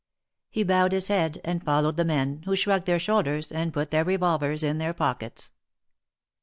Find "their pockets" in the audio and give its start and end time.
4.79-5.51